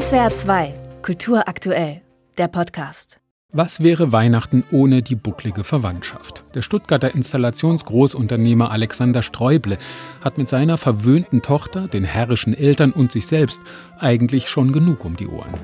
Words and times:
SWR 0.00 0.34
2, 0.34 0.74
Kultur 1.02 1.46
aktuell, 1.46 2.02
der 2.36 2.48
Podcast. 2.48 3.20
Was 3.52 3.78
wäre 3.78 4.10
Weihnachten 4.10 4.64
ohne 4.72 5.02
die 5.02 5.14
bucklige 5.14 5.62
Verwandtschaft? 5.62 6.42
Der 6.52 6.62
Stuttgarter 6.62 7.14
Installationsgroßunternehmer 7.14 8.72
Alexander 8.72 9.22
Sträuble 9.22 9.78
hat 10.20 10.36
mit 10.36 10.48
seiner 10.48 10.78
verwöhnten 10.78 11.42
Tochter, 11.42 11.86
den 11.86 12.02
herrischen 12.02 12.54
Eltern 12.54 12.90
und 12.90 13.12
sich 13.12 13.28
selbst 13.28 13.60
eigentlich 13.96 14.48
schon 14.48 14.72
genug 14.72 15.04
um 15.04 15.14
die 15.16 15.28
Ohren. 15.28 15.54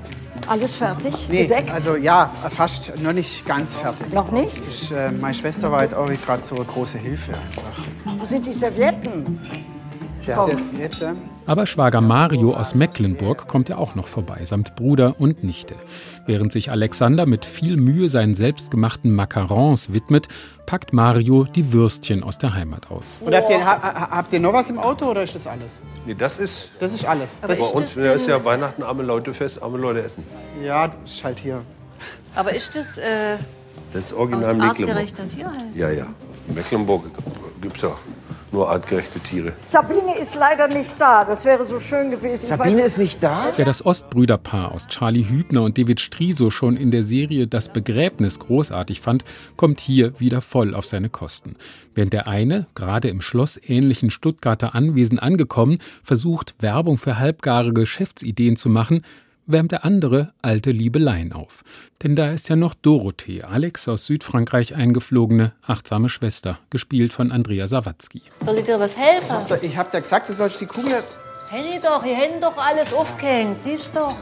Alles 0.46 0.76
fertig? 0.76 1.12
Nee, 1.28 1.48
gedeckt? 1.48 1.72
also 1.72 1.96
ja, 1.96 2.30
fast 2.50 3.02
noch 3.02 3.12
nicht 3.12 3.44
ganz 3.46 3.74
fertig. 3.74 4.12
Noch 4.12 4.30
nicht? 4.30 4.64
Ich, 4.68 4.92
äh, 4.92 5.10
meine 5.10 5.34
Schwester 5.34 5.72
war 5.72 5.80
halt 5.80 5.92
auch 5.92 6.08
gerade 6.24 6.44
so 6.44 6.54
eine 6.54 6.66
große 6.66 6.98
Hilfe 6.98 7.32
einfach. 7.34 8.16
Wo 8.16 8.24
sind 8.24 8.46
die 8.46 8.52
Servietten? 8.52 9.40
Aber 11.46 11.66
Schwager 11.66 12.00
Mario 12.00 12.54
aus 12.54 12.74
Mecklenburg 12.74 13.48
kommt 13.48 13.68
ja 13.68 13.76
auch 13.78 13.94
noch 13.94 14.06
vorbei, 14.06 14.44
samt 14.44 14.76
Bruder 14.76 15.16
und 15.18 15.42
Nichte. 15.44 15.74
Während 16.26 16.52
sich 16.52 16.70
Alexander 16.70 17.26
mit 17.26 17.44
viel 17.44 17.76
Mühe 17.76 18.08
seinen 18.08 18.34
selbstgemachten 18.34 19.12
Macarons 19.14 19.92
widmet, 19.92 20.28
packt 20.66 20.92
Mario 20.92 21.44
die 21.44 21.72
Würstchen 21.72 22.22
aus 22.22 22.38
der 22.38 22.54
Heimat 22.54 22.90
aus. 22.90 23.18
Und 23.20 23.34
habt 23.34 23.50
ihr, 23.50 23.64
ha, 23.64 23.82
ha- 23.82 24.10
habt 24.10 24.32
ihr 24.32 24.38
noch 24.40 24.52
was 24.52 24.70
im 24.70 24.78
Auto 24.78 25.06
oder 25.10 25.22
ist 25.24 25.34
das 25.34 25.46
alles? 25.46 25.82
Nee, 26.06 26.14
das 26.14 26.38
ist 26.38 26.70
Das 26.78 26.92
ist 26.92 27.04
alles. 27.04 27.36
bei 27.42 27.48
Das, 27.48 27.58
uns 27.72 27.94
ja, 27.96 28.12
ist 28.12 28.28
ja 28.28 28.44
Weihnachten, 28.44 28.82
arme 28.84 29.02
Leute 29.02 29.34
fest, 29.34 29.60
arme 29.62 29.78
Leute 29.78 30.02
essen. 30.04 30.22
ja, 30.64 30.86
das 30.88 30.96
ist 31.12 31.24
halt 31.24 31.40
hier. 31.40 31.62
Aber 32.36 32.54
ist 32.54 32.76
das 32.76 32.96
äh, 32.98 33.36
Das 33.92 34.04
ist 34.04 34.12
aus 34.12 34.18
original 34.20 34.54
Mecklenburg. 34.54 34.78
artgerechter 34.88 35.26
Tierhaltung? 35.28 35.72
Ja, 35.74 35.90
ja. 35.90 36.06
In 36.48 36.54
Mecklenburg 36.54 37.04
gibt 37.60 37.76
es 37.76 37.82
ja 37.82 37.90
nur 38.52 38.70
artgerechte 38.70 39.20
Tiere. 39.20 39.52
Sabine 39.64 40.18
ist 40.18 40.34
leider 40.34 40.68
nicht 40.68 41.00
da. 41.00 41.24
Das 41.24 41.44
wäre 41.44 41.64
so 41.64 41.80
schön 41.80 42.10
gewesen. 42.10 42.46
Sabine 42.46 42.78
weiß, 42.78 42.86
ist 42.86 42.98
nicht 42.98 43.22
da? 43.22 43.52
Wer 43.56 43.64
das 43.64 43.84
Ostbrüderpaar 43.84 44.72
aus 44.72 44.86
Charlie 44.88 45.24
Hübner 45.24 45.62
und 45.62 45.78
David 45.78 46.00
Striso 46.00 46.50
schon 46.50 46.76
in 46.76 46.90
der 46.90 47.04
Serie 47.04 47.46
Das 47.46 47.68
Begräbnis 47.68 48.38
großartig 48.38 49.00
fand, 49.00 49.24
kommt 49.56 49.80
hier 49.80 50.18
wieder 50.18 50.40
voll 50.40 50.74
auf 50.74 50.86
seine 50.86 51.08
Kosten. 51.08 51.56
Während 51.94 52.12
der 52.12 52.26
eine, 52.28 52.66
gerade 52.74 53.08
im 53.08 53.20
schlossähnlichen 53.20 54.10
Stuttgarter 54.10 54.74
Anwesen 54.74 55.18
angekommen, 55.18 55.78
versucht, 56.02 56.54
Werbung 56.60 56.98
für 56.98 57.18
halbgare 57.18 57.72
Geschäftsideen 57.72 58.56
zu 58.56 58.68
machen, 58.68 59.02
wärmt 59.52 59.72
der 59.72 59.84
andere 59.84 60.32
alte 60.42 60.70
Liebeleien 60.70 61.32
auf. 61.32 61.62
Denn 62.02 62.16
da 62.16 62.30
ist 62.30 62.48
ja 62.48 62.56
noch 62.56 62.74
Dorothee, 62.74 63.42
Alex 63.42 63.88
aus 63.88 64.06
Südfrankreich 64.06 64.74
eingeflogene, 64.74 65.52
achtsame 65.66 66.08
Schwester, 66.08 66.58
gespielt 66.70 67.12
von 67.12 67.32
Andrea 67.32 67.66
Sawatzki. 67.66 68.22
Soll 68.44 68.58
ich 68.58 68.64
dir 68.64 68.80
was 68.80 68.96
helfen? 68.96 69.36
Ich 69.62 69.76
hab 69.76 69.92
dir 69.92 70.00
gesagt, 70.00 70.28
du 70.28 70.32
sollst 70.32 70.60
die 70.60 70.66
Kugel. 70.66 71.02
Henny 71.50 71.80
doch, 71.82 72.04
hier 72.04 72.14
hätten 72.14 72.40
doch 72.40 72.56
alles 72.56 72.94
aufgehängt. 72.94 73.64
Siehst 73.64 73.96
doch. 73.96 74.14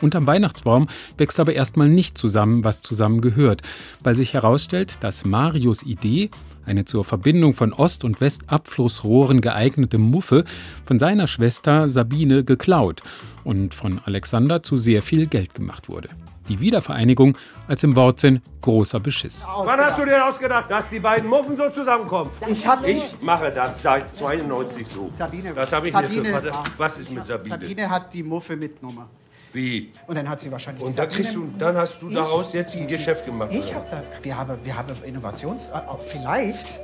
Unterm 0.00 0.28
Weihnachtsbaum 0.28 0.86
wächst 1.18 1.40
aber 1.40 1.54
erstmal 1.54 1.88
nicht 1.88 2.16
zusammen, 2.16 2.62
was 2.62 2.82
zusammen 2.82 3.20
gehört, 3.20 3.62
weil 4.00 4.14
sich 4.14 4.32
herausstellt, 4.32 5.02
dass 5.02 5.24
Marios 5.24 5.82
Idee, 5.82 6.30
eine 6.64 6.84
zur 6.84 7.04
Verbindung 7.04 7.54
von 7.54 7.72
Ost- 7.72 8.04
und 8.04 8.20
Westabflussrohren 8.20 9.40
geeignete 9.40 9.98
Muffe, 9.98 10.44
von 10.86 11.00
seiner 11.00 11.26
Schwester 11.26 11.88
Sabine 11.88 12.44
geklaut 12.44 13.02
und 13.42 13.74
von 13.74 14.00
Alexander 14.04 14.62
zu 14.62 14.76
sehr 14.76 15.02
viel 15.02 15.26
Geld 15.26 15.54
gemacht 15.54 15.88
wurde. 15.88 16.10
Die 16.48 16.58
Wiedervereinigung 16.60 17.36
als 17.68 17.82
im 17.84 17.94
Wortsinn 17.96 18.42
großer 18.60 19.00
Beschiss. 19.00 19.46
Wann 19.64 19.78
hast 19.80 19.98
du 19.98 20.04
dir 20.04 20.26
ausgedacht, 20.26 20.70
dass 20.70 20.90
die 20.90 21.00
beiden 21.00 21.28
Muffen 21.28 21.56
so 21.56 21.68
zusammenkommen? 21.70 22.30
Ich 22.46 22.66
hab 22.66 22.86
Ich 22.86 23.20
mache 23.22 23.50
das 23.52 23.80
seit 23.82 24.10
92 24.14 24.86
so. 24.86 25.08
Sabine. 25.10 25.54
Das 25.54 25.72
habe 25.72 25.88
ich 25.88 25.94
mir 25.94 26.02
Sabine 26.02 26.28
Vater. 26.30 26.54
war's. 26.54 26.78
Was 26.78 26.98
ist 26.98 27.10
mit 27.10 27.24
Sabine? 27.24 27.48
Sabine 27.60 27.90
hat 27.90 28.12
die 28.12 28.22
Muffe 28.22 28.56
mitgenommen. 28.56 29.06
Wie? 29.52 29.92
Und 30.06 30.14
dann 30.16 30.28
hat 30.28 30.40
sie 30.40 30.50
wahrscheinlich 30.50 30.82
Und 30.82 30.90
da 30.96 31.02
Sabine- 31.02 31.14
kriegst 31.16 31.34
du, 31.34 31.48
dann 31.58 31.76
hast 31.76 32.00
du 32.02 32.08
Ich- 32.08 32.14
daraus 32.14 32.52
jetzt 32.54 32.74
ein 32.76 32.86
Geschäft 32.88 33.24
gemacht. 33.26 33.50
Ich 33.52 33.74
habe 33.74 33.84
da, 33.90 34.02
wir 34.22 34.36
haben, 34.36 34.58
wir 34.64 34.76
haben 34.76 34.94
Innovations, 35.04 35.68
äh, 35.68 35.72
auch 35.72 36.00
vielleicht, 36.00 36.80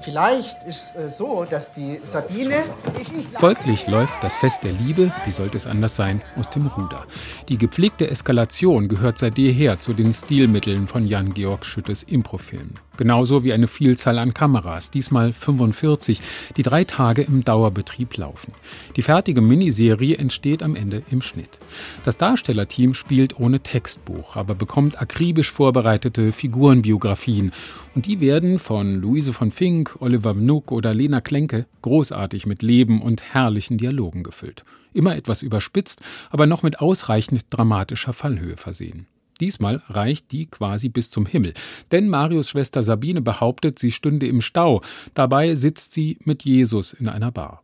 vielleicht 0.00 0.62
ist 0.64 0.94
es 0.96 1.04
äh, 1.04 1.08
so, 1.08 1.44
dass 1.48 1.72
die 1.72 2.00
Sabine, 2.02 2.56
ich, 3.00 3.12
ich, 3.12 3.26
Folglich 3.38 3.86
läuft 3.86 4.14
das 4.22 4.34
Fest 4.34 4.64
der 4.64 4.72
Liebe, 4.72 5.12
wie 5.24 5.30
sollte 5.30 5.56
es 5.56 5.66
anders 5.66 5.96
sein, 5.96 6.22
aus 6.36 6.50
dem 6.50 6.66
Ruder. 6.66 7.04
Die 7.48 7.58
gepflegte 7.58 8.10
Eskalation 8.10 8.88
gehört 8.88 9.18
seit 9.18 9.38
jeher 9.38 9.78
zu 9.78 9.92
den 9.92 10.12
Stilmitteln 10.12 10.86
von 10.86 11.06
Jan-Georg 11.06 11.64
Schüttes 11.64 12.02
Improfilm. 12.02 12.74
Genauso 12.96 13.44
wie 13.44 13.52
eine 13.52 13.68
Vielzahl 13.68 14.18
an 14.18 14.32
Kameras, 14.32 14.90
diesmal 14.90 15.32
45, 15.32 16.20
die 16.56 16.62
drei 16.62 16.84
Tage 16.84 17.22
im 17.22 17.44
Dauerbetrieb 17.44 18.16
laufen. 18.16 18.54
Die 18.96 19.02
fertige 19.02 19.42
Miniserie 19.42 20.16
entsteht 20.16 20.62
am 20.62 20.76
Ende 20.76 21.02
im 21.10 21.20
Schnitt. 21.20 21.58
Das 22.04 22.16
Darstellerteam 22.16 22.94
spielt 22.94 23.38
ohne 23.38 23.60
Textbuch, 23.60 24.36
aber 24.36 24.54
bekommt 24.54 25.00
akribisch 25.00 25.50
vorbereitete 25.50 26.32
Figurenbiografien. 26.32 27.52
Und 27.94 28.06
die 28.06 28.20
werden 28.20 28.58
von 28.58 29.00
Luise 29.00 29.32
von 29.32 29.50
Fink, 29.50 29.85
Oliver 30.00 30.34
Mnuck 30.34 30.72
oder 30.72 30.94
Lena 30.94 31.20
Klenke 31.20 31.66
großartig 31.82 32.46
mit 32.46 32.62
Leben 32.62 33.02
und 33.02 33.22
herrlichen 33.34 33.78
Dialogen 33.78 34.22
gefüllt. 34.22 34.64
Immer 34.92 35.16
etwas 35.16 35.42
überspitzt, 35.42 36.00
aber 36.30 36.46
noch 36.46 36.62
mit 36.62 36.80
ausreichend 36.80 37.46
dramatischer 37.50 38.12
Fallhöhe 38.12 38.56
versehen. 38.56 39.06
Diesmal 39.40 39.82
reicht 39.88 40.32
die 40.32 40.46
quasi 40.46 40.88
bis 40.88 41.10
zum 41.10 41.26
Himmel, 41.26 41.52
denn 41.92 42.08
Marius 42.08 42.50
Schwester 42.50 42.82
Sabine 42.82 43.20
behauptet, 43.20 43.78
sie 43.78 43.90
stünde 43.90 44.26
im 44.26 44.40
Stau. 44.40 44.80
Dabei 45.14 45.54
sitzt 45.54 45.92
sie 45.92 46.18
mit 46.24 46.44
Jesus 46.44 46.94
in 46.94 47.08
einer 47.08 47.30
Bar. 47.30 47.62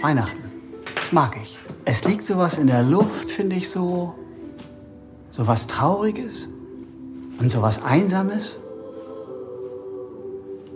Weihnachten. 0.00 0.44
Das 0.94 1.12
mag 1.12 1.36
ich. 1.42 1.58
Es 1.84 2.04
liegt 2.04 2.24
sowas 2.24 2.58
in 2.58 2.68
der 2.68 2.82
Luft, 2.82 3.30
finde 3.30 3.56
ich 3.56 3.68
so. 3.68 4.14
Sowas 5.30 5.66
Trauriges 5.66 6.48
und 7.40 7.50
sowas 7.50 7.82
Einsames. 7.82 8.60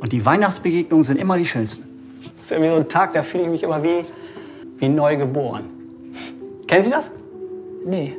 Und 0.00 0.12
die 0.12 0.24
Weihnachtsbegegnungen 0.24 1.04
sind 1.04 1.18
immer 1.18 1.36
die 1.36 1.46
schönsten. 1.46 1.84
Das 2.36 2.46
ist 2.46 2.52
irgendwie 2.52 2.70
so 2.70 2.76
ein 2.76 2.88
Tag, 2.88 3.12
da 3.12 3.22
fühle 3.22 3.44
ich 3.44 3.50
mich 3.50 3.62
immer 3.62 3.82
wie, 3.82 4.02
wie 4.78 4.88
neu 4.88 5.16
geboren. 5.16 5.64
Kennen 6.66 6.84
Sie 6.84 6.90
das? 6.90 7.10
Nee. 7.86 8.14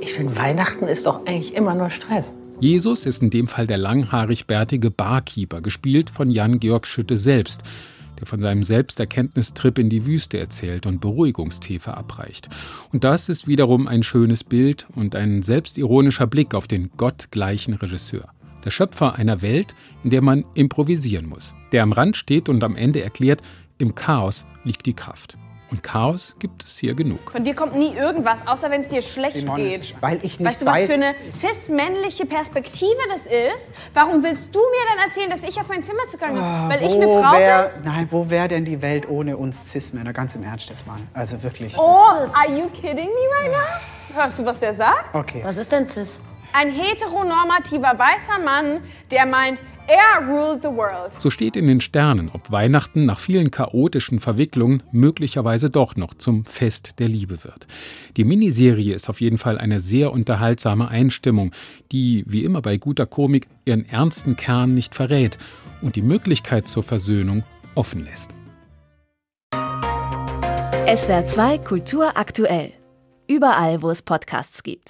Ich 0.00 0.12
finde, 0.12 0.36
Weihnachten 0.36 0.84
ist 0.84 1.06
doch 1.06 1.24
eigentlich 1.26 1.54
immer 1.54 1.74
nur 1.74 1.90
Stress. 1.90 2.30
Jesus 2.60 3.06
ist 3.06 3.22
in 3.22 3.30
dem 3.30 3.48
Fall 3.48 3.66
der 3.66 3.78
langhaarig-bärtige 3.78 4.90
Barkeeper, 4.90 5.60
gespielt 5.60 6.10
von 6.10 6.30
Jan-Georg 6.30 6.86
Schütte 6.86 7.16
selbst, 7.16 7.62
der 8.18 8.26
von 8.26 8.40
seinem 8.40 8.62
Selbsterkenntnistrip 8.62 9.78
in 9.78 9.88
die 9.88 10.06
Wüste 10.06 10.38
erzählt 10.38 10.86
und 10.86 11.00
Beruhigungstee 11.00 11.78
verabreicht. 11.78 12.48
Und 12.92 13.04
das 13.04 13.28
ist 13.28 13.48
wiederum 13.48 13.88
ein 13.88 14.02
schönes 14.02 14.44
Bild 14.44 14.86
und 14.94 15.16
ein 15.16 15.42
selbstironischer 15.42 16.26
Blick 16.26 16.54
auf 16.54 16.68
den 16.68 16.90
gottgleichen 16.96 17.74
Regisseur. 17.74 18.28
Der 18.64 18.70
Schöpfer 18.70 19.14
einer 19.16 19.42
Welt, 19.42 19.74
in 20.02 20.10
der 20.10 20.22
man 20.22 20.44
improvisieren 20.54 21.28
muss, 21.28 21.54
der 21.72 21.82
am 21.82 21.92
Rand 21.92 22.16
steht 22.16 22.48
und 22.48 22.64
am 22.64 22.76
Ende 22.76 23.02
erklärt, 23.02 23.42
im 23.78 23.94
Chaos 23.94 24.46
liegt 24.64 24.86
die 24.86 24.94
Kraft. 24.94 25.36
Und 25.70 25.82
Chaos 25.82 26.36
gibt 26.38 26.62
es 26.62 26.78
hier 26.78 26.94
genug. 26.94 27.32
Von 27.32 27.42
dir 27.42 27.54
kommt 27.54 27.74
nie 27.74 27.92
irgendwas, 27.96 28.46
außer 28.46 28.70
wenn 28.70 28.82
es 28.82 28.88
dir 28.88 29.02
schlecht 29.02 29.32
Simone, 29.32 29.70
geht. 29.70 29.96
weil 30.00 30.18
ich 30.22 30.38
nicht 30.38 30.46
weißt 30.48 30.62
du, 30.62 30.66
was 30.66 30.76
weiß- 30.76 30.86
für 30.86 30.92
eine 30.94 31.14
cis-männliche 31.32 32.26
Perspektive 32.26 32.92
das 33.10 33.22
ist? 33.26 33.72
Warum 33.92 34.22
willst 34.22 34.54
du 34.54 34.60
mir 34.60 34.94
dann 34.96 35.08
erzählen, 35.08 35.30
dass 35.30 35.42
ich 35.42 35.58
auf 35.60 35.68
mein 35.68 35.82
Zimmer 35.82 36.06
zu 36.06 36.16
können 36.18 36.40
habe? 36.40 36.74
Weil 36.74 36.86
ich 36.86 36.94
eine 36.94 37.06
Frau 37.06 37.36
wär, 37.36 37.70
bin? 37.82 37.90
Nein, 37.92 38.06
wo 38.10 38.30
wäre 38.30 38.46
denn 38.48 38.64
die 38.64 38.80
Welt 38.82 39.08
ohne 39.08 39.36
uns 39.36 39.70
Cis-Männer? 39.72 40.12
Ganz 40.12 40.34
im 40.36 40.44
Ernst 40.44 40.68
jetzt 40.68 40.86
mal. 40.86 40.98
Also 41.12 41.42
wirklich. 41.42 41.76
Oh, 41.76 41.80
are 41.82 42.50
you 42.50 42.68
kidding 42.68 43.08
me 43.08 43.42
right 43.42 43.50
now? 43.52 44.16
Hörst 44.20 44.38
du, 44.38 44.44
was 44.46 44.60
der 44.60 44.74
sagt? 44.74 45.12
Okay. 45.14 45.40
Was 45.42 45.56
ist 45.56 45.72
denn 45.72 45.88
Cis? 45.88 46.20
Ein 46.56 46.70
heteronormativer 46.70 47.98
weißer 47.98 48.38
Mann, 48.44 48.78
der 49.10 49.26
meint, 49.26 49.60
er 49.88 50.24
ruled 50.24 50.62
the 50.62 50.68
world. 50.68 51.12
So 51.18 51.28
steht 51.28 51.56
in 51.56 51.66
den 51.66 51.80
Sternen, 51.80 52.30
ob 52.32 52.52
Weihnachten 52.52 53.06
nach 53.06 53.18
vielen 53.18 53.50
chaotischen 53.50 54.20
Verwicklungen 54.20 54.84
möglicherweise 54.92 55.68
doch 55.68 55.96
noch 55.96 56.14
zum 56.14 56.44
Fest 56.44 57.00
der 57.00 57.08
Liebe 57.08 57.42
wird. 57.42 57.66
Die 58.16 58.22
Miniserie 58.22 58.94
ist 58.94 59.10
auf 59.10 59.20
jeden 59.20 59.36
Fall 59.36 59.58
eine 59.58 59.80
sehr 59.80 60.12
unterhaltsame 60.12 60.86
Einstimmung, 60.86 61.50
die, 61.90 62.22
wie 62.28 62.44
immer 62.44 62.62
bei 62.62 62.76
guter 62.76 63.06
Komik, 63.06 63.48
ihren 63.64 63.84
ernsten 63.88 64.36
Kern 64.36 64.74
nicht 64.74 64.94
verrät 64.94 65.38
und 65.82 65.96
die 65.96 66.02
Möglichkeit 66.02 66.68
zur 66.68 66.84
Versöhnung 66.84 67.42
offen 67.74 68.04
lässt. 68.04 68.30
SWR 70.86 71.26
2 71.26 71.58
Kultur 71.58 72.16
aktuell. 72.16 72.70
Überall, 73.26 73.82
wo 73.82 73.90
es 73.90 74.02
Podcasts 74.02 74.62
gibt. 74.62 74.82